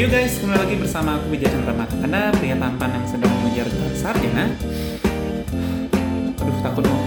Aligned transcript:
Yo 0.00 0.08
guys, 0.08 0.40
kembali 0.40 0.64
lagi 0.64 0.76
bersama 0.80 1.20
aku 1.20 1.36
Wijaya 1.36 1.52
Chandra. 1.52 1.76
Anda 1.76 2.32
pria 2.40 2.56
tampan 2.56 2.88
yang 2.88 3.04
sedang 3.04 3.28
mengejar 3.36 3.68
gelar 3.68 3.92
sarjana. 3.92 4.48
Aduh, 6.40 6.56
takut 6.64 6.88
mau. 6.88 7.04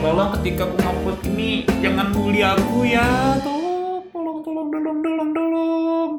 Tolong 0.00 0.30
ketika 0.40 0.64
aku 0.64 0.80
ngupload 0.80 1.20
ini, 1.28 1.68
jangan 1.84 2.16
bully 2.16 2.40
aku 2.40 2.88
ya. 2.88 3.36
Tolong, 3.44 4.08
tolong, 4.08 4.40
tolong, 4.40 4.68
tolong, 4.72 4.98
tolong, 5.04 5.30
tolong. 5.36 6.10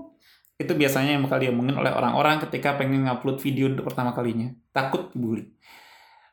Itu 0.62 0.78
biasanya 0.78 1.18
yang 1.18 1.26
bakal 1.26 1.42
diomongin 1.42 1.74
oleh 1.74 1.90
orang-orang 1.90 2.46
ketika 2.46 2.78
pengen 2.78 3.10
ngupload 3.10 3.42
video 3.42 3.66
untuk 3.66 3.90
pertama 3.90 4.14
kalinya. 4.14 4.54
Takut 4.70 5.10
bully. 5.18 5.50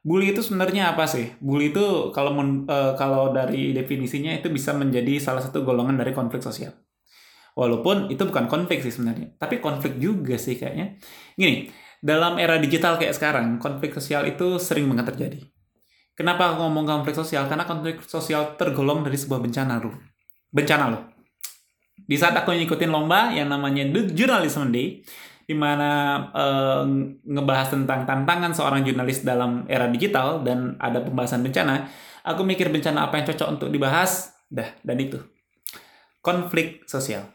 Bully 0.05 0.37
itu 0.37 0.45
sebenarnya 0.45 0.93
apa 0.93 1.09
sih? 1.09 1.41
Bully 1.41 1.73
itu 1.73 2.13
kalau 2.13 2.37
men- 2.37 2.69
eh, 2.69 2.93
kalau 3.01 3.33
dari 3.33 3.73
definisinya 3.73 4.29
itu 4.37 4.53
bisa 4.53 4.77
menjadi 4.77 5.17
salah 5.17 5.41
satu 5.41 5.65
golongan 5.65 5.97
dari 5.97 6.13
konflik 6.13 6.45
sosial. 6.45 6.77
Walaupun 7.55 8.11
itu 8.11 8.27
bukan 8.27 8.51
konflik 8.51 8.83
sih 8.83 8.91
sebenarnya, 8.91 9.39
tapi 9.39 9.63
konflik 9.63 10.03
juga 10.03 10.35
sih 10.35 10.59
kayaknya. 10.59 10.99
Gini, 11.39 11.71
dalam 12.03 12.35
era 12.43 12.59
digital 12.59 12.99
kayak 12.99 13.15
sekarang, 13.15 13.63
konflik 13.63 13.95
sosial 13.95 14.27
itu 14.27 14.59
sering 14.59 14.91
banget 14.91 15.15
terjadi. 15.15 15.41
Kenapa 16.19 16.51
aku 16.51 16.67
ngomong 16.67 16.87
konflik 16.87 17.15
sosial? 17.15 17.47
Karena 17.47 17.63
konflik 17.63 18.03
sosial 18.07 18.59
tergolong 18.59 19.07
dari 19.07 19.15
sebuah 19.15 19.39
bencana 19.39 19.79
loh. 19.79 19.95
Bencana 20.51 20.85
loh. 20.91 21.03
Di 21.95 22.19
saat 22.19 22.35
aku 22.35 22.55
ngikutin 22.55 22.91
lomba 22.91 23.31
yang 23.31 23.51
namanya 23.51 23.87
The 23.87 24.15
Journalism 24.15 24.75
Day, 24.75 25.03
di 25.47 25.55
mana 25.55 26.23
eh, 26.35 26.85
ngebahas 27.23 27.71
tentang 27.71 28.03
tantangan 28.03 28.51
seorang 28.51 28.83
jurnalis 28.83 29.23
dalam 29.23 29.67
era 29.71 29.87
digital 29.87 30.43
dan 30.43 30.75
ada 30.83 31.03
pembahasan 31.03 31.43
bencana, 31.47 31.87
aku 32.27 32.43
mikir 32.43 32.71
bencana 32.71 33.07
apa 33.07 33.23
yang 33.23 33.27
cocok 33.31 33.49
untuk 33.59 33.69
dibahas, 33.71 34.35
dah, 34.51 34.75
dan 34.83 34.97
itu. 34.99 35.19
Konflik 36.25 36.83
sosial. 36.89 37.29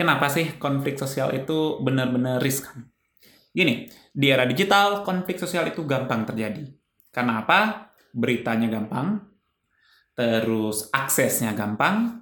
Kenapa 0.00 0.32
sih 0.32 0.56
konflik 0.56 0.96
sosial 0.96 1.36
itu 1.36 1.76
benar-benar 1.84 2.40
riskan? 2.40 2.88
Gini, 3.52 3.84
di 4.16 4.32
era 4.32 4.48
digital, 4.48 5.04
konflik 5.04 5.36
sosial 5.36 5.68
itu 5.68 5.84
gampang 5.84 6.24
terjadi. 6.24 6.64
Karena 7.12 7.44
apa? 7.44 7.92
Beritanya 8.08 8.72
gampang, 8.72 9.20
terus 10.16 10.88
aksesnya 10.88 11.52
gampang, 11.52 12.16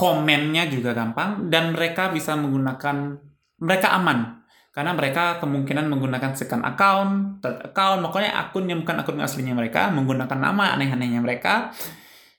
komennya 0.00 0.64
juga 0.72 0.96
gampang, 0.96 1.52
dan 1.52 1.76
mereka 1.76 2.08
bisa 2.08 2.40
menggunakan, 2.40 3.20
mereka 3.60 4.00
aman. 4.00 4.40
Karena 4.72 4.96
mereka 4.96 5.36
kemungkinan 5.44 5.92
menggunakan 5.92 6.32
second 6.32 6.64
account, 6.64 7.44
third 7.44 7.68
account, 7.68 8.00
pokoknya 8.00 8.32
akun 8.32 8.64
yang 8.64 8.80
bukan 8.80 8.96
akun 8.96 9.20
aslinya 9.20 9.52
mereka, 9.52 9.92
menggunakan 9.92 10.40
nama 10.40 10.72
aneh-anehnya 10.72 11.20
mereka, 11.20 11.68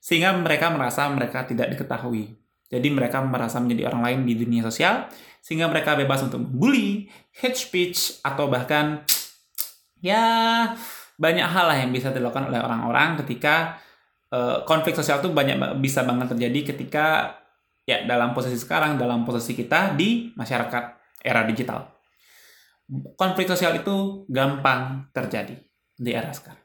sehingga 0.02 0.33
mereka 0.33 0.73
merasa 0.73 1.05
mereka 1.14 1.45
tidak 1.45 1.70
diketahui. 1.70 2.41
Jadi 2.72 2.88
mereka 2.88 3.19
merasa 3.19 3.59
menjadi 3.59 3.91
orang 3.91 4.02
lain 4.08 4.19
di 4.23 4.33
dunia 4.39 4.64
sosial, 4.64 5.11
sehingga 5.44 5.67
mereka 5.67 6.00
bebas 6.00 6.23
untuk 6.23 6.39
membuli, 6.39 7.11
hate 7.36 7.59
speech, 7.59 8.23
atau 8.23 8.47
bahkan 8.47 9.03
ya 10.00 10.23
banyak 11.19 11.45
hal 11.45 11.66
lah 11.67 11.77
yang 11.77 11.92
bisa 11.92 12.16
dilakukan 12.16 12.47
oleh 12.47 12.64
orang-orang 12.64 13.19
ketika 13.22 13.77
eh, 14.31 14.64
konflik 14.64 14.95
sosial 14.95 15.19
itu 15.19 15.30
banyak 15.30 15.59
ba- 15.59 15.75
bisa 15.75 16.08
banget 16.08 16.31
terjadi 16.33 16.73
ketika 16.73 17.36
ya 17.83 18.08
dalam 18.08 18.31
posisi 18.31 18.55
sekarang, 18.55 18.95
dalam 18.95 19.27
posisi 19.27 19.52
kita 19.52 19.92
di 19.94 20.31
masyarakat 20.33 20.83
era 21.22 21.44
digital. 21.44 21.92
Konflik 23.19 23.47
sosial 23.47 23.80
itu 23.80 24.27
gampang 24.27 25.11
terjadi 25.11 25.55
di 25.95 26.11
era 26.11 26.31
sekarang. 26.31 26.59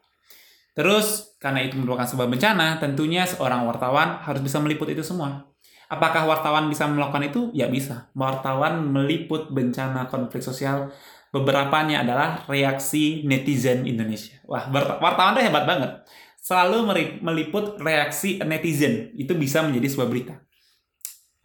Terus, 0.77 1.39
karena 1.41 1.65
itu 1.65 1.81
merupakan 1.81 2.05
sebuah 2.05 2.29
bencana, 2.29 2.77
tentunya 2.77 3.25
seorang 3.25 3.65
wartawan 3.65 4.21
harus 4.21 4.45
bisa 4.45 4.61
meliput 4.61 4.93
itu 4.93 5.01
semua. 5.01 5.49
Apakah 5.87 6.27
wartawan 6.27 6.67
bisa 6.67 6.91
melakukan 6.91 7.31
itu? 7.31 7.41
Ya 7.55 7.71
bisa. 7.71 8.11
Wartawan 8.19 8.91
meliput 8.91 9.55
bencana 9.55 10.11
konflik 10.11 10.43
sosial. 10.43 10.91
Beberapanya 11.31 12.03
adalah 12.03 12.43
reaksi 12.51 13.23
netizen 13.23 13.87
Indonesia. 13.87 14.43
Wah, 14.51 14.67
wartawan 14.73 15.39
tuh 15.39 15.47
hebat 15.47 15.63
banget. 15.63 16.03
Selalu 16.43 16.91
meliput 17.23 17.79
reaksi 17.79 18.43
netizen. 18.43 19.15
Itu 19.15 19.39
bisa 19.39 19.63
menjadi 19.63 19.87
sebuah 19.87 20.09
berita. 20.11 20.35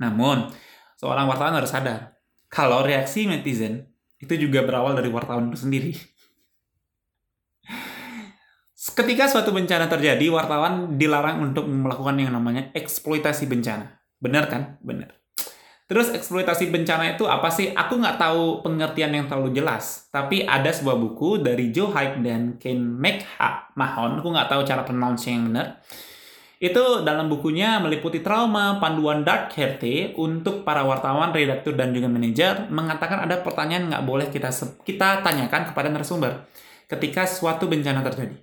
Namun, 0.02 0.50
seorang 0.98 1.30
wartawan 1.30 1.54
harus 1.62 1.70
sadar, 1.70 2.18
kalau 2.50 2.82
reaksi 2.82 3.30
netizen 3.30 3.94
itu 4.18 4.34
juga 4.38 4.66
berawal 4.66 4.98
dari 4.98 5.14
wartawan 5.14 5.54
itu 5.54 5.70
sendiri. 5.70 5.94
Ketika 8.82 9.30
suatu 9.30 9.54
bencana 9.54 9.86
terjadi, 9.86 10.26
wartawan 10.34 10.98
dilarang 10.98 11.46
untuk 11.46 11.70
melakukan 11.70 12.18
yang 12.18 12.34
namanya 12.34 12.74
eksploitasi 12.74 13.46
bencana. 13.46 14.01
Benar 14.22 14.48
kan? 14.48 14.78
Benar. 14.86 15.18
Terus 15.92 16.08
eksploitasi 16.16 16.72
bencana 16.72 17.20
itu 17.20 17.28
apa 17.28 17.52
sih? 17.52 17.76
Aku 17.76 18.00
nggak 18.00 18.16
tahu 18.16 18.64
pengertian 18.64 19.12
yang 19.12 19.28
terlalu 19.28 19.60
jelas. 19.60 20.08
Tapi 20.08 20.48
ada 20.48 20.72
sebuah 20.72 20.96
buku 20.96 21.44
dari 21.44 21.68
Joe 21.76 21.92
Hyde 21.92 22.24
dan 22.24 22.56
Ken 22.56 22.80
McMahon. 22.80 24.24
Aku 24.24 24.32
nggak 24.32 24.48
tahu 24.48 24.64
cara 24.64 24.88
pronounce 24.88 25.28
yang 25.28 25.52
benar. 25.52 25.84
Itu 26.62 27.04
dalam 27.04 27.28
bukunya 27.28 27.82
meliputi 27.84 28.22
trauma 28.24 28.80
panduan 28.80 29.28
Dark 29.28 29.52
HRT 29.52 30.16
untuk 30.16 30.64
para 30.64 30.86
wartawan, 30.86 31.34
redaktur, 31.34 31.74
dan 31.74 31.92
juga 31.92 32.06
manajer 32.06 32.70
mengatakan 32.72 33.26
ada 33.26 33.42
pertanyaan 33.42 33.90
nggak 33.90 34.06
boleh 34.06 34.30
kita 34.30 34.54
kita 34.86 35.26
tanyakan 35.26 35.74
kepada 35.74 35.90
narasumber 35.90 36.46
ketika 36.86 37.26
suatu 37.28 37.66
bencana 37.66 38.06
terjadi. 38.06 38.38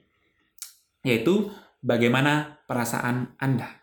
Yaitu, 1.07 1.49
bagaimana 1.79 2.59
perasaan 2.67 3.39
Anda? 3.39 3.78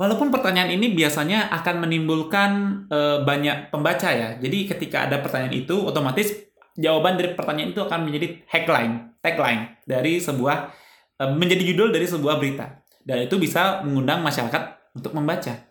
Walaupun 0.00 0.32
pertanyaan 0.32 0.72
ini 0.72 0.96
biasanya 0.96 1.52
akan 1.60 1.84
menimbulkan 1.84 2.50
eh, 2.88 3.20
banyak 3.20 3.68
pembaca 3.68 4.08
ya. 4.08 4.40
Jadi 4.40 4.64
ketika 4.64 5.04
ada 5.04 5.20
pertanyaan 5.20 5.52
itu, 5.52 5.76
otomatis 5.76 6.32
jawaban 6.72 7.20
dari 7.20 7.36
pertanyaan 7.36 7.76
itu 7.76 7.84
akan 7.84 8.08
menjadi 8.08 8.40
headline, 8.48 9.12
tagline 9.20 9.76
dari 9.84 10.16
sebuah 10.16 10.72
eh, 11.20 11.30
menjadi 11.36 11.62
judul 11.68 11.92
dari 11.92 12.08
sebuah 12.08 12.40
berita. 12.40 12.80
Dan 13.04 13.28
itu 13.28 13.36
bisa 13.36 13.84
mengundang 13.84 14.24
masyarakat 14.24 14.96
untuk 14.96 15.12
membaca. 15.12 15.68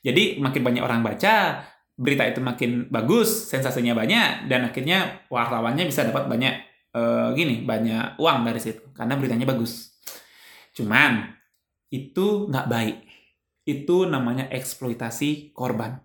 Jadi 0.00 0.40
makin 0.40 0.64
banyak 0.64 0.80
orang 0.80 1.04
baca, 1.04 1.60
berita 2.00 2.24
itu 2.24 2.40
makin 2.40 2.88
bagus, 2.88 3.52
sensasinya 3.52 3.92
banyak, 3.92 4.48
dan 4.48 4.64
akhirnya 4.72 5.28
wartawannya 5.28 5.84
bisa 5.84 6.08
dapat 6.08 6.24
banyak 6.24 6.56
eh, 6.96 7.28
gini, 7.36 7.68
banyak 7.68 8.16
uang 8.16 8.48
dari 8.48 8.64
situ 8.64 8.96
karena 8.96 9.12
beritanya 9.20 9.44
bagus. 9.44 9.92
Cuman 10.72 11.43
itu 11.90 12.48
nggak 12.48 12.68
baik. 12.68 12.96
Itu 13.64 14.04
namanya 14.04 14.48
eksploitasi 14.52 15.56
korban. 15.56 16.00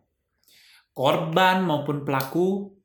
Korban 0.96 1.64
maupun 1.64 2.08
pelaku 2.08 2.76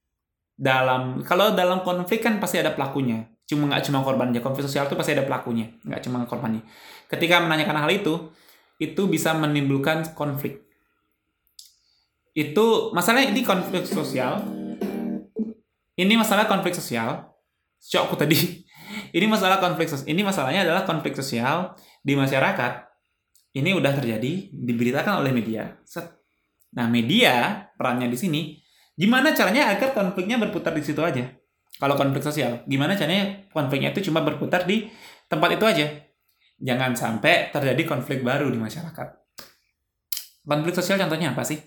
dalam 0.54 1.26
kalau 1.26 1.50
dalam 1.54 1.82
konflik 1.82 2.22
kan 2.22 2.38
pasti 2.38 2.62
ada 2.62 2.74
pelakunya. 2.74 3.26
Cuma 3.44 3.68
nggak 3.68 3.84
cuma 3.90 4.00
korban 4.00 4.32
aja. 4.32 4.40
Konflik 4.40 4.64
sosial 4.64 4.88
itu 4.88 4.96
pasti 4.96 5.12
ada 5.12 5.24
pelakunya, 5.28 5.68
nggak 5.84 6.00
cuma 6.08 6.24
korbannya. 6.24 6.64
Ketika 7.12 7.44
menanyakan 7.44 7.84
hal 7.84 7.90
itu, 7.92 8.32
itu 8.80 9.04
bisa 9.06 9.36
menimbulkan 9.36 10.16
konflik. 10.16 10.64
Itu 12.34 12.90
masalahnya 12.96 13.30
ini 13.30 13.44
konflik 13.46 13.86
sosial. 13.86 14.42
Ini 15.94 16.14
masalah 16.18 16.50
konflik 16.50 16.74
sosial. 16.74 17.30
Shock 17.78 18.10
aku 18.10 18.16
tadi. 18.18 18.63
Ini 19.14 19.30
masalah 19.30 19.62
konflik 19.62 19.86
sosial. 19.86 20.10
Ini 20.10 20.26
masalahnya 20.26 20.66
adalah 20.66 20.82
konflik 20.82 21.14
sosial 21.14 21.78
di 22.02 22.18
masyarakat 22.18 22.72
ini 23.54 23.70
udah 23.70 23.94
terjadi 23.94 24.50
diberitakan 24.50 25.22
oleh 25.22 25.30
media. 25.30 25.78
Set. 25.86 26.02
Nah, 26.74 26.90
media 26.90 27.62
perannya 27.78 28.10
di 28.10 28.18
sini 28.18 28.40
gimana 28.98 29.30
caranya 29.30 29.70
agar 29.70 29.94
konfliknya 29.94 30.42
berputar 30.42 30.74
di 30.74 30.82
situ 30.82 30.98
aja? 30.98 31.30
Kalau 31.78 31.94
konflik 31.94 32.26
sosial, 32.26 32.66
gimana 32.66 32.98
caranya 32.98 33.46
konfliknya 33.54 33.94
itu 33.94 34.10
cuma 34.10 34.22
berputar 34.26 34.66
di 34.66 34.90
tempat 35.30 35.58
itu 35.58 35.64
aja? 35.66 35.86
Jangan 36.58 36.98
sampai 36.98 37.54
terjadi 37.54 37.82
konflik 37.86 38.26
baru 38.26 38.50
di 38.50 38.58
masyarakat. 38.58 39.08
Konflik 40.42 40.74
sosial 40.74 40.98
contohnya 40.98 41.34
apa 41.34 41.46
sih? 41.46 41.58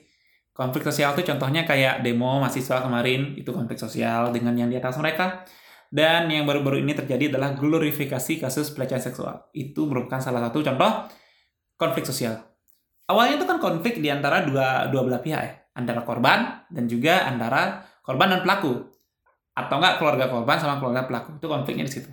Konflik 0.52 0.84
sosial 0.84 1.16
itu 1.16 1.24
contohnya 1.28 1.64
kayak 1.64 2.04
demo 2.04 2.40
mahasiswa 2.44 2.84
kemarin, 2.84 3.36
itu 3.40 3.52
konflik 3.56 3.80
sosial 3.80 4.36
dengan 4.36 4.56
yang 4.56 4.68
di 4.72 4.76
atas 4.80 5.00
mereka. 5.00 5.48
Dan 5.88 6.28
yang 6.28 6.44
baru-baru 6.44 6.84
ini 6.84 6.92
terjadi 6.92 7.32
adalah 7.32 7.56
glorifikasi 7.56 8.44
kasus 8.44 8.76
pelecehan 8.76 9.00
seksual. 9.00 9.48
Itu 9.56 9.88
merupakan 9.88 10.20
salah 10.20 10.44
satu 10.48 10.60
contoh 10.60 11.08
konflik 11.80 12.04
sosial. 12.04 12.44
Awalnya 13.08 13.40
itu 13.40 13.46
kan 13.48 13.58
konflik 13.64 14.04
di 14.04 14.12
antara 14.12 14.44
dua, 14.44 14.92
dua 14.92 15.02
belah 15.08 15.24
pihak 15.24 15.42
ya. 15.42 15.54
Antara 15.78 16.04
korban 16.04 16.68
dan 16.68 16.90
juga 16.92 17.24
antara 17.24 17.88
korban 18.04 18.36
dan 18.36 18.44
pelaku. 18.44 18.84
Atau 19.56 19.80
enggak 19.80 19.98
keluarga 19.98 20.26
korban 20.28 20.58
sama 20.60 20.76
keluarga 20.78 21.08
pelaku. 21.08 21.40
Itu 21.40 21.48
konfliknya 21.48 21.88
di 21.88 21.94
situ. 21.94 22.12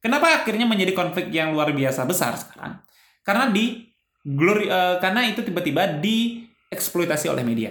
Kenapa 0.00 0.42
akhirnya 0.42 0.66
menjadi 0.66 0.96
konflik 0.96 1.30
yang 1.30 1.54
luar 1.54 1.70
biasa 1.70 2.08
besar 2.08 2.34
sekarang? 2.34 2.80
Karena 3.20 3.52
di 3.52 3.84
glori, 4.24 4.66
eh, 4.66 4.96
karena 4.98 5.28
itu 5.28 5.44
tiba-tiba 5.44 6.00
dieksploitasi 6.00 7.28
oleh 7.30 7.44
media. 7.44 7.70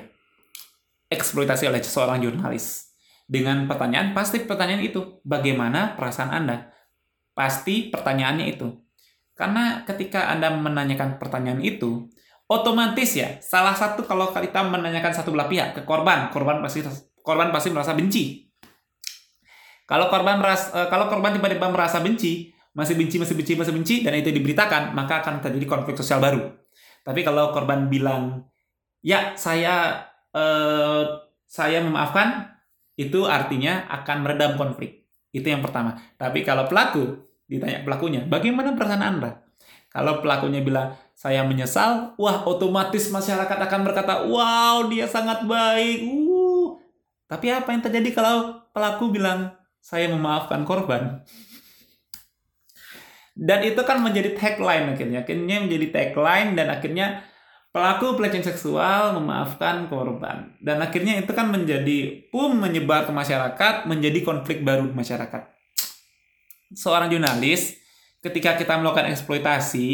Eksploitasi 1.09 1.65
oleh 1.65 1.81
seorang 1.81 2.21
jurnalis 2.21 2.88
dengan 3.29 3.69
pertanyaan 3.69 4.17
pasti 4.17 4.41
pertanyaan 4.41 4.81
itu 4.81 5.21
bagaimana 5.21 5.93
perasaan 5.93 6.33
Anda? 6.33 6.73
Pasti 7.37 7.93
pertanyaannya 7.93 8.49
itu. 8.49 8.73
Karena 9.37 9.85
ketika 9.85 10.33
Anda 10.33 10.49
menanyakan 10.49 11.21
pertanyaan 11.21 11.61
itu 11.61 12.09
otomatis 12.49 13.13
ya 13.13 13.37
salah 13.37 13.77
satu 13.77 14.01
kalau 14.09 14.33
kita 14.33 14.65
menanyakan 14.65 15.13
satu 15.13 15.29
belah 15.29 15.45
pihak 15.45 15.77
ke 15.77 15.81
korban 15.85 16.33
korban 16.33 16.57
pasti 16.65 16.81
korban 17.21 17.53
pasti 17.53 17.69
merasa 17.69 17.93
benci. 17.93 18.49
Kalau 19.85 20.09
korban 20.09 20.41
merasa 20.41 20.73
eh, 20.73 20.87
kalau 20.89 21.05
korban 21.05 21.37
tiba-tiba 21.37 21.69
merasa 21.69 22.01
benci 22.01 22.49
masih 22.73 22.97
benci 22.97 23.21
masih 23.21 23.37
benci 23.37 23.53
masih 23.53 23.73
benci 23.77 23.95
dan 24.01 24.17
itu 24.17 24.33
diberitakan 24.33 24.97
maka 24.97 25.21
akan 25.21 25.45
terjadi 25.45 25.69
konflik 25.69 25.93
sosial 26.01 26.17
baru. 26.17 26.49
Tapi 27.05 27.21
kalau 27.21 27.53
korban 27.53 27.85
bilang 27.85 28.49
ya 29.05 29.37
saya 29.37 30.09
eh, 30.33 31.05
saya 31.45 31.79
memaafkan 31.85 32.58
itu 32.99 33.23
artinya 33.23 33.87
akan 33.87 34.17
meredam 34.27 34.59
konflik 34.59 35.07
itu 35.31 35.47
yang 35.47 35.63
pertama 35.63 35.95
tapi 36.19 36.43
kalau 36.43 36.67
pelaku 36.67 37.23
ditanya 37.47 37.81
pelakunya 37.87 38.27
bagaimana 38.27 38.75
perasaan 38.75 39.03
anda 39.03 39.49
kalau 39.89 40.21
pelakunya 40.21 40.61
bilang 40.61 40.93
saya 41.17 41.41
menyesal, 41.41 42.13
wah 42.15 42.45
otomatis 42.45 43.09
masyarakat 43.09 43.57
akan 43.57 43.81
berkata, 43.83 44.23
wow 44.29 44.85
dia 44.85 45.09
sangat 45.09 45.43
baik. 45.49 46.05
Uh. 46.05 46.77
Tapi 47.25 47.49
apa 47.49 47.73
yang 47.73 47.81
terjadi 47.81 48.09
kalau 48.13 48.63
pelaku 48.69 49.09
bilang 49.09 49.57
saya 49.81 50.07
memaafkan 50.13 50.61
korban? 50.61 51.25
Dan 53.33 53.65
itu 53.65 53.81
kan 53.81 53.97
menjadi 53.99 54.37
tagline 54.37 54.93
akhirnya. 54.93 55.25
Akhirnya 55.25 55.57
menjadi 55.57 55.87
tagline 55.89 56.53
dan 56.53 56.67
akhirnya 56.69 57.25
pelaku 57.69 58.17
pelecehan 58.17 58.45
seksual 58.45 59.17
memaafkan 59.17 59.85
korban. 59.87 60.57
Dan 60.57 60.81
akhirnya 60.81 61.21
itu 61.21 61.31
kan 61.33 61.49
menjadi 61.49 62.29
pun 62.33 62.57
menyebar 62.57 63.05
ke 63.05 63.11
masyarakat, 63.13 63.85
menjadi 63.85 64.19
konflik 64.25 64.65
baru 64.65 64.89
di 64.89 64.95
masyarakat. 64.97 65.41
Seorang 66.73 67.09
jurnalis 67.09 67.77
ketika 68.21 68.57
kita 68.57 68.77
melakukan 68.77 69.09
eksploitasi, 69.09 69.89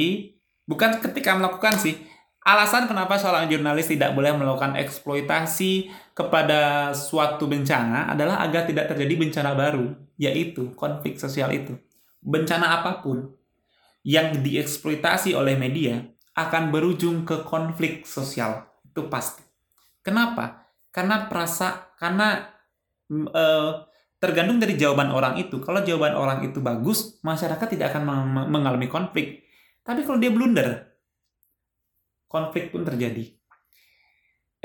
bukan 0.67 0.99
ketika 0.99 1.35
melakukan 1.35 1.75
sih, 1.79 1.95
alasan 2.43 2.87
kenapa 2.87 3.15
seorang 3.19 3.47
jurnalis 3.47 3.91
tidak 3.91 4.11
boleh 4.11 4.35
melakukan 4.35 4.75
eksploitasi 4.79 5.91
kepada 6.15 6.91
suatu 6.95 7.47
bencana 7.47 8.11
adalah 8.11 8.43
agar 8.43 8.67
tidak 8.67 8.91
terjadi 8.91 9.13
bencana 9.19 9.51
baru, 9.55 9.95
yaitu 10.15 10.71
konflik 10.75 11.19
sosial 11.19 11.51
itu. 11.51 11.75
Bencana 12.23 12.81
apa 12.81 13.03
pun 13.03 13.35
yang 14.05 14.41
dieksploitasi 14.41 15.33
oleh 15.33 15.57
media 15.57 16.14
akan 16.35 16.69
berujung 16.69 17.23
ke 17.23 17.47
konflik 17.47 18.03
sosial, 18.03 18.67
itu 18.83 19.07
pasti. 19.07 19.41
Kenapa? 20.03 20.67
Karena 20.91 21.31
perasa 21.31 21.95
karena 21.95 22.43
uh, 23.09 23.87
tergantung 24.19 24.59
dari 24.59 24.75
jawaban 24.75 25.15
orang 25.15 25.39
itu. 25.39 25.63
Kalau 25.63 25.79
jawaban 25.81 26.13
orang 26.13 26.39
itu 26.43 26.59
bagus, 26.59 27.17
masyarakat 27.23 27.67
tidak 27.71 27.95
akan 27.95 28.03
mengalami 28.51 28.91
konflik. 28.91 29.47
Tapi 29.85 30.03
kalau 30.03 30.17
dia 30.19 30.33
blunder, 30.33 30.97
konflik 32.25 32.73
pun 32.73 32.83
terjadi. 32.83 33.31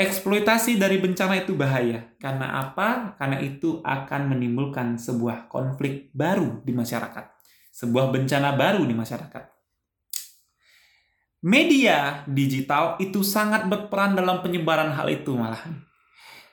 Eksploitasi 0.00 0.80
dari 0.80 0.96
bencana 0.96 1.44
itu 1.44 1.52
bahaya. 1.52 2.16
Karena 2.16 2.56
apa? 2.56 3.20
Karena 3.20 3.36
itu 3.36 3.84
akan 3.84 4.32
menimbulkan 4.32 4.96
sebuah 4.96 5.52
konflik 5.52 6.08
baru 6.16 6.64
di 6.64 6.72
masyarakat. 6.72 7.36
Sebuah 7.68 8.08
bencana 8.08 8.56
baru 8.56 8.80
di 8.88 8.96
masyarakat. 8.96 9.59
Media 11.40 12.20
digital 12.28 13.00
itu 13.00 13.24
sangat 13.24 13.64
berperan 13.64 14.12
dalam 14.12 14.44
penyebaran 14.44 14.92
hal 14.92 15.08
itu 15.08 15.32
malahan 15.32 15.80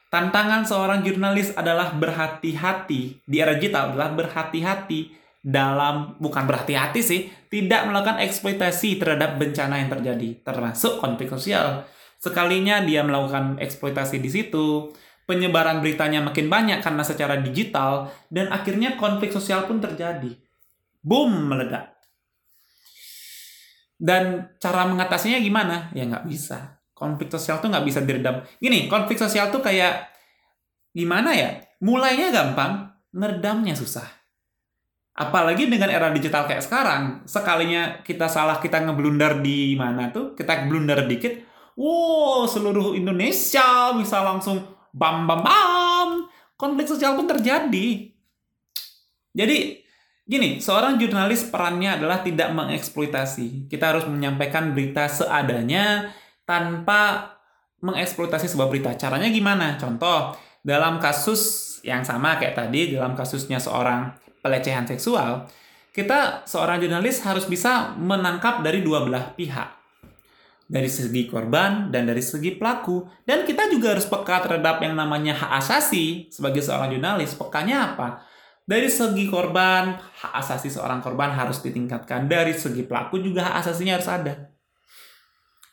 Tantangan 0.07 0.63
seorang 0.63 1.03
jurnalis 1.03 1.51
adalah 1.51 1.91
berhati-hati 1.91 3.27
di 3.27 3.35
era 3.43 3.59
digital 3.59 3.91
adalah 3.91 4.15
berhati-hati 4.15 5.11
dalam 5.43 6.15
bukan 6.23 6.47
berhati-hati 6.47 7.03
sih, 7.03 7.27
tidak 7.51 7.83
melakukan 7.91 8.23
eksploitasi 8.23 8.99
terhadap 8.99 9.35
bencana 9.35 9.83
yang 9.83 9.91
terjadi, 9.91 10.39
termasuk 10.47 11.03
konflik 11.03 11.27
sosial. 11.27 11.83
Sekalinya 12.23 12.79
dia 12.87 13.03
melakukan 13.03 13.59
eksploitasi 13.59 14.23
di 14.23 14.31
situ, 14.31 14.95
penyebaran 15.27 15.83
beritanya 15.83 16.23
makin 16.23 16.47
banyak 16.47 16.79
karena 16.79 17.03
secara 17.03 17.35
digital 17.43 18.07
dan 18.31 18.47
akhirnya 18.47 18.95
konflik 18.95 19.35
sosial 19.35 19.67
pun 19.67 19.83
terjadi. 19.83 20.39
Boom, 21.03 21.51
meledak. 21.51 21.96
Dan 23.97 24.53
cara 24.61 24.85
mengatasinya 24.85 25.41
gimana? 25.41 25.89
Ya 25.97 26.05
nggak 26.05 26.29
bisa 26.29 26.77
konflik 26.97 27.29
sosial 27.29 27.61
tuh 27.61 27.69
nggak 27.69 27.85
bisa 27.85 28.01
diredam. 28.01 28.41
Gini, 28.57 28.89
konflik 28.89 29.21
sosial 29.21 29.53
tuh 29.53 29.61
kayak 29.61 30.09
gimana 30.89 31.37
ya? 31.37 31.61
Mulainya 31.85 32.33
gampang, 32.33 32.89
ngeredamnya 33.13 33.77
susah. 33.77 34.09
Apalagi 35.17 35.69
dengan 35.69 35.93
era 35.93 36.09
digital 36.09 36.49
kayak 36.49 36.65
sekarang, 36.65 37.25
sekalinya 37.29 38.01
kita 38.01 38.25
salah 38.25 38.57
kita 38.57 38.81
ngeblunder 38.81 39.41
di 39.41 39.77
mana 39.77 40.09
tuh, 40.09 40.33
kita 40.33 40.65
blunder 40.65 41.05
dikit, 41.05 41.41
wow 41.77 42.45
seluruh 42.49 42.97
Indonesia 42.97 43.93
bisa 43.97 44.21
langsung 44.21 44.61
bam 44.93 45.25
bam 45.25 45.41
bam, 45.41 46.09
konflik 46.57 46.89
sosial 46.89 47.17
pun 47.17 47.29
terjadi. 47.29 48.13
Jadi 49.37 49.57
gini, 50.27 50.59
seorang 50.59 50.99
jurnalis 50.99 51.47
perannya 51.47 51.97
adalah 51.97 52.21
tidak 52.21 52.51
mengeksploitasi. 52.51 53.71
Kita 53.71 53.95
harus 53.95 54.05
menyampaikan 54.05 54.75
berita 54.75 55.07
seadanya, 55.07 56.11
tanpa 56.47 57.35
mengeksploitasi 57.83 58.47
sebuah 58.47 58.71
berita. 58.71 58.95
Caranya 58.95 59.27
gimana? 59.27 59.75
Contoh, 59.75 60.33
dalam 60.63 60.97
kasus 60.97 61.63
yang 61.83 62.01
sama 62.01 62.39
kayak 62.39 62.55
tadi, 62.55 62.95
dalam 62.95 63.13
kasusnya 63.13 63.59
seorang 63.59 64.15
pelecehan 64.39 64.87
seksual, 64.87 65.45
kita 65.91 66.47
seorang 66.47 66.79
jurnalis 66.81 67.21
harus 67.27 67.45
bisa 67.45 67.93
menangkap 67.99 68.63
dari 68.63 68.81
dua 68.81 69.03
belah 69.03 69.35
pihak. 69.35 69.75
Dari 70.67 70.91
segi 70.91 71.31
korban 71.31 71.95
dan 71.95 72.11
dari 72.11 72.19
segi 72.19 72.51
pelaku. 72.59 73.07
Dan 73.23 73.47
kita 73.47 73.71
juga 73.71 73.95
harus 73.95 74.03
peka 74.03 74.43
terhadap 74.43 74.83
yang 74.83 74.99
namanya 74.99 75.31
hak 75.31 75.63
asasi 75.63 76.27
sebagai 76.27 76.59
seorang 76.59 76.91
jurnalis. 76.91 77.39
Pekanya 77.39 77.95
apa? 77.95 78.19
Dari 78.67 78.91
segi 78.91 79.31
korban, 79.31 79.95
hak 79.95 80.33
asasi 80.43 80.67
seorang 80.67 80.99
korban 80.99 81.31
harus 81.31 81.63
ditingkatkan. 81.63 82.27
Dari 82.27 82.51
segi 82.51 82.83
pelaku 82.83 83.23
juga 83.23 83.47
hak 83.47 83.55
asasinya 83.63 83.95
harus 83.95 84.11
ada 84.11 84.33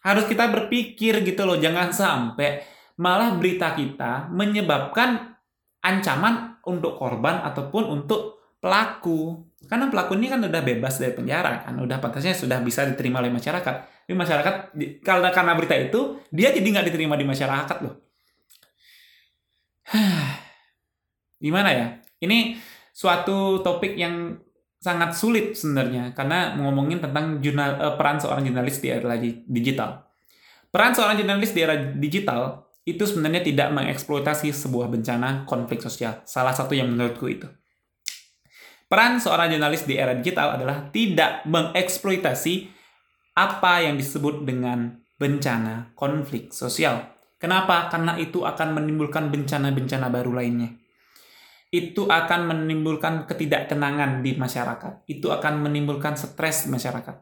harus 0.04 0.28
kita 0.28 0.52
berpikir 0.52 1.24
gitu 1.24 1.42
loh, 1.48 1.56
jangan 1.56 1.88
sampai 1.88 2.60
malah 3.00 3.34
berita 3.40 3.72
kita 3.72 4.28
menyebabkan 4.30 5.40
ancaman 5.80 6.60
untuk 6.68 7.00
korban 7.00 7.40
ataupun 7.40 7.88
untuk 7.88 8.52
pelaku. 8.60 9.48
Karena 9.64 9.88
pelaku 9.88 10.12
ini 10.20 10.28
kan 10.28 10.44
udah 10.44 10.60
bebas 10.60 11.00
dari 11.00 11.16
penjara 11.16 11.64
kan, 11.64 11.80
udah 11.80 11.96
pantasnya 12.04 12.36
sudah 12.36 12.60
bisa 12.60 12.84
diterima 12.84 13.24
oleh 13.24 13.32
masyarakat. 13.32 14.04
Di 14.04 14.12
masyarakat 14.12 14.76
karena 15.00 15.32
karena 15.32 15.52
berita 15.56 15.72
itu 15.72 16.20
dia 16.28 16.52
jadi 16.52 16.68
nggak 16.68 16.92
diterima 16.92 17.16
di 17.16 17.24
masyarakat 17.24 17.76
loh. 17.80 17.96
Gimana 21.44 21.72
ya? 21.72 21.86
Ini 22.20 22.60
suatu 22.94 23.58
topik 23.58 23.98
yang 23.98 24.38
sangat 24.78 25.18
sulit 25.18 25.58
sebenarnya 25.58 26.14
karena 26.14 26.54
ngomongin 26.54 27.02
tentang 27.02 27.42
jurnal 27.42 27.74
uh, 27.82 27.94
peran 27.98 28.22
seorang 28.22 28.46
jurnalis 28.46 28.78
di 28.78 28.88
era 28.94 29.18
digital. 29.50 30.06
Peran 30.70 30.94
seorang 30.94 31.18
jurnalis 31.18 31.50
di 31.50 31.60
era 31.60 31.74
digital 31.74 32.70
itu 32.86 33.02
sebenarnya 33.02 33.42
tidak 33.42 33.74
mengeksploitasi 33.74 34.54
sebuah 34.54 34.92
bencana 34.92 35.48
konflik 35.48 35.82
sosial. 35.82 36.22
Salah 36.28 36.54
satu 36.54 36.76
yang 36.78 36.92
menurutku 36.92 37.26
itu. 37.26 37.50
Peran 38.86 39.18
seorang 39.18 39.50
jurnalis 39.50 39.88
di 39.88 39.98
era 39.98 40.14
digital 40.14 40.60
adalah 40.60 40.92
tidak 40.94 41.42
mengeksploitasi 41.48 42.70
apa 43.34 43.82
yang 43.82 43.98
disebut 43.98 44.46
dengan 44.46 45.02
bencana 45.18 45.96
konflik 45.98 46.52
sosial. 46.54 47.10
Kenapa? 47.40 47.90
Karena 47.90 48.14
itu 48.20 48.44
akan 48.46 48.76
menimbulkan 48.78 49.32
bencana-bencana 49.32 50.12
baru 50.12 50.36
lainnya 50.36 50.83
itu 51.74 52.06
akan 52.06 52.54
menimbulkan 52.54 53.26
ketidaktenangan 53.26 54.22
di 54.22 54.38
masyarakat. 54.38 55.02
Itu 55.10 55.34
akan 55.34 55.66
menimbulkan 55.66 56.14
stres 56.14 56.66
di 56.66 56.68
masyarakat. 56.70 57.18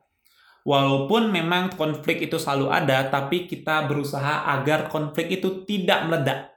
Walaupun 0.69 1.33
memang 1.33 1.73
konflik 1.73 2.21
itu 2.21 2.37
selalu 2.37 2.69
ada, 2.69 3.09
tapi 3.09 3.49
kita 3.49 3.89
berusaha 3.89 4.45
agar 4.53 4.93
konflik 4.93 5.41
itu 5.41 5.65
tidak 5.65 6.05
meledak. 6.05 6.53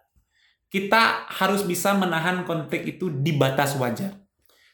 Kita 0.68 1.32
harus 1.32 1.64
bisa 1.64 1.96
menahan 1.96 2.44
konflik 2.44 2.84
itu 2.84 3.08
di 3.08 3.32
batas 3.32 3.80
wajar. 3.80 4.12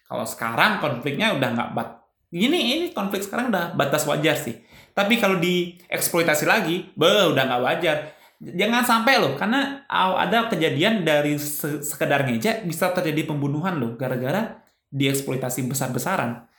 Kalau 0.09 0.25
sekarang 0.25 0.81
konfliknya 0.81 1.37
udah 1.37 1.49
nggak 1.53 1.71
bat. 1.77 2.01
Ini 2.33 2.57
ini 2.57 2.85
konflik 2.89 3.21
sekarang 3.21 3.53
udah 3.53 3.77
batas 3.77 4.03
wajar 4.09 4.33
sih. 4.33 4.57
Tapi 4.97 5.21
kalau 5.21 5.37
dieksploitasi 5.37 6.49
lagi, 6.49 6.89
beh 6.97 7.31
udah 7.31 7.43
nggak 7.47 7.63
wajar 7.63 7.97
jangan 8.41 8.81
sampai 8.81 9.21
loh 9.21 9.37
karena 9.37 9.85
ada 9.89 10.49
kejadian 10.49 11.05
dari 11.05 11.37
sekedar 11.85 12.25
ngejek 12.25 12.65
bisa 12.65 12.89
terjadi 12.89 13.29
pembunuhan 13.29 13.77
loh 13.77 13.93
gara-gara 13.93 14.65
dieksploitasi 14.89 15.69
besar-besaran. 15.69 16.49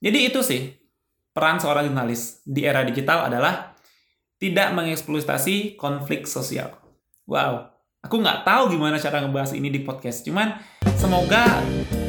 Jadi 0.00 0.18
itu 0.32 0.40
sih 0.40 0.72
peran 1.36 1.60
seorang 1.60 1.92
jurnalis 1.92 2.40
di 2.42 2.64
era 2.64 2.82
digital 2.82 3.28
adalah 3.28 3.76
tidak 4.38 4.72
mengeksploitasi 4.74 5.76
konflik 5.76 6.24
sosial. 6.24 6.72
Wow, 7.28 7.68
aku 8.00 8.16
nggak 8.22 8.46
tahu 8.46 8.74
gimana 8.74 8.96
cara 8.96 9.22
ngebahas 9.22 9.52
ini 9.52 9.68
di 9.68 9.84
podcast. 9.84 10.24
Cuman 10.24 10.56
semoga 10.96 11.60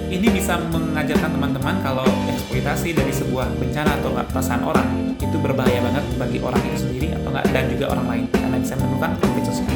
ini 0.10 0.30
bisa 0.32 0.58
mengajarkan 0.58 1.36
teman-teman 1.36 1.82
kalau 1.84 2.08
eksploitasi 2.30 2.96
dari 2.96 3.14
sebuah 3.14 3.50
bencana 3.58 3.98
atau 4.02 4.14
perasaan 4.14 4.64
orang 4.66 5.09
itu 5.30 5.38
berbahaya 5.38 5.80
banget 5.86 6.06
bagi 6.18 6.42
orang 6.42 6.62
itu 6.66 6.78
sendiri 6.90 7.14
atau 7.14 7.30
enggak 7.30 7.46
dan 7.54 7.64
juga 7.70 7.86
orang 7.94 8.06
lain 8.10 8.26
karena 8.34 8.58
bisa 8.58 8.74
menimbulkan 8.82 9.12
konflik 9.22 9.44
sosial 9.46 9.70